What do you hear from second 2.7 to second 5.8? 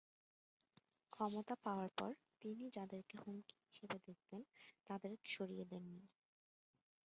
যাদেরকে হুমকি হিসেবে দেখতেন তাদের সরিয়ে